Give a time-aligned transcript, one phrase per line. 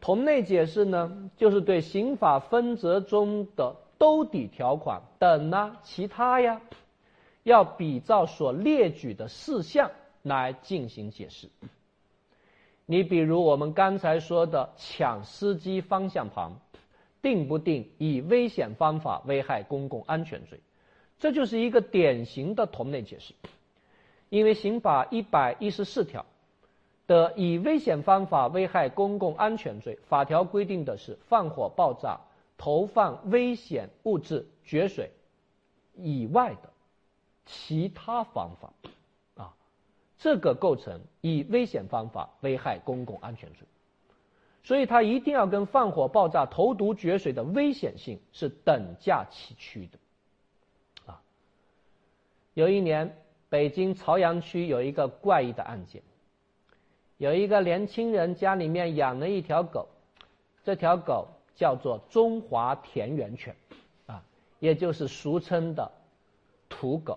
[0.00, 6.60] 同类解释呢，就是对刑法分则中的兜底条款等呢其他呀，
[7.42, 9.90] 要比照所列举的事项
[10.22, 11.48] 来进行解释。
[12.84, 16.52] 你比如我们刚才说的抢司机方向盘，
[17.22, 20.60] 定不定以危险方法危害公共安全罪？
[21.18, 23.32] 这就是一个典型的同类解释。
[24.28, 26.24] 因为刑法一百一十四条
[27.06, 32.20] 的以危险方法危害公共安全罪，法条规定的是放火、爆炸、
[32.56, 35.10] 投放危险物质、决水
[35.96, 36.70] 以外的
[37.44, 38.72] 其他方法
[39.36, 39.54] 啊。
[40.18, 43.66] 这个构成以危险方法危害公共安全罪，
[44.62, 51.12] 所以它一定要跟放火、爆炸、投毒、决水的危险性是等价齐驱的。
[51.12, 51.20] 啊，
[52.54, 53.14] 有一年
[53.54, 56.02] 北京朝阳区有一个怪异的案件，
[57.18, 59.86] 有一个年轻人家里面养了一条狗，
[60.64, 63.54] 这条狗叫做中华田园犬，
[64.06, 64.24] 啊，
[64.58, 65.88] 也就是俗称的
[66.68, 67.16] 土狗，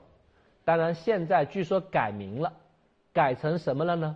[0.64, 2.54] 当然现在据说改名了。
[3.12, 4.16] 改成什么了呢？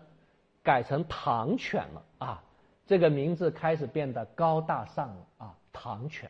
[0.61, 2.43] 改成唐犬了啊！
[2.85, 5.55] 这个名字开始变得高大上了啊！
[5.73, 6.29] 唐犬，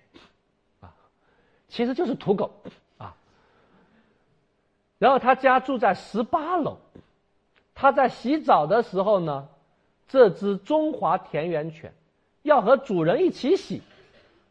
[0.79, 0.95] 啊，
[1.67, 2.49] 其实就是土狗
[2.97, 3.13] 啊。
[5.01, 6.77] 然后他家住在十八楼，
[7.73, 9.47] 他在洗澡的时候呢，
[10.07, 11.91] 这只中华田园犬
[12.43, 13.81] 要和主人一起洗，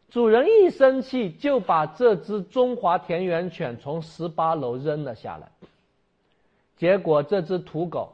[0.08, 5.48] 主人一生气就把这只中华田园犬从十八楼扔了下来。
[6.76, 8.12] 结果这只土狗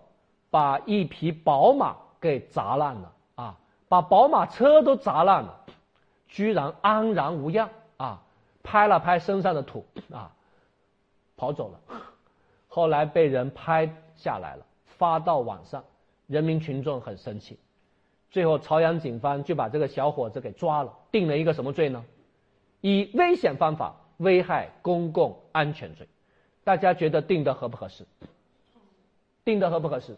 [0.51, 3.57] 把一匹宝马给砸烂了啊！
[3.89, 5.64] 把宝马车都砸烂了，
[6.29, 8.20] 居然安然无恙啊！
[8.62, 10.31] 拍了拍身上的土啊，
[11.34, 11.95] 跑走了。
[12.77, 15.83] 后来被人拍下来了，发到网上，
[16.27, 17.59] 人民群众很生气。
[18.31, 22.05] 最后朝阳警方就把这个小伙子给抓了，定了一个什么罪呢？
[22.83, 26.07] 以危险方法危害公共安全罪。
[26.65, 28.05] 大家觉得定的合不合适？
[29.42, 30.15] 定的合不合适？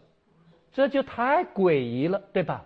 [0.73, 2.65] 这就太诡异了，对吧？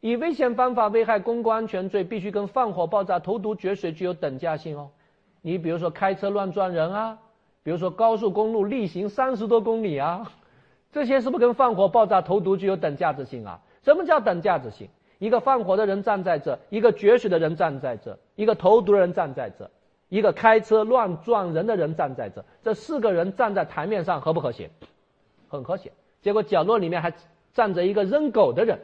[0.00, 4.92] 以危险方法危害公共安全罪，必须跟放火、爆炸、投毒、决水具有等价性哦。
[5.42, 7.18] 你比如说开车乱撞人啊，
[7.68, 10.32] 比如说高速公路逆行三十多公里啊，
[10.90, 13.60] 这些是不是跟放火、爆炸、投毒具有等价值性啊？
[13.82, 14.88] 什么叫等价值性？
[15.18, 19.70] 一个放火的人站在这，一个决水的人站在这，一个投毒的人站在这，
[20.08, 24.70] 一个开车乱撞人的人站在这，这四个人站在台面上和不和谐？
[25.50, 25.92] 很和谐，
[26.22, 27.12] 结果角落里面还
[27.52, 28.78] 站着一个扔狗的人，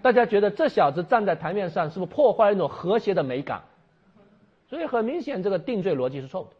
[0.00, 3.60] 大家觉得这小子站在台面上是不是破坏了一种和谐的美感？
[4.70, 6.52] 所以很明显，这个定罪逻辑是错误的。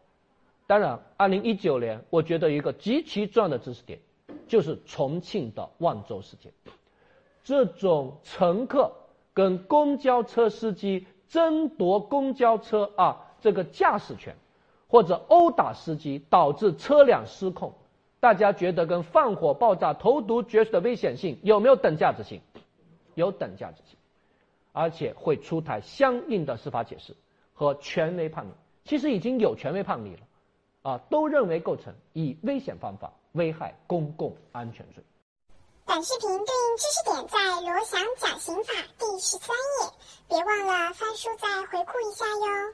[0.71, 3.99] 当然，二零一九年，我觉得一个极其重要的知识点，
[4.47, 6.53] 就是重庆的万州事件，
[7.43, 8.89] 这种乘客
[9.33, 14.33] 跟公交车司机争夺公交车啊这个驾驶权，
[14.87, 17.73] 或者殴打司机导致车辆失控。
[18.21, 22.39] 大家觉得跟放火、爆炸、投毒、绝食的危险性有没有等价值性？
[23.15, 23.97] 有等价值性，
[24.71, 27.13] 而且会出台相应的司法解释
[27.51, 28.51] 和权威判例。
[28.85, 30.21] 其实已经有权威判例了，
[30.81, 35.03] 啊，都认为构成以危险方法危害公共安全罪。
[35.85, 39.91] 本视频对应知识点在罗翔讲刑法第十三页，
[40.29, 42.73] 别忘了翻书再回顾一下哟。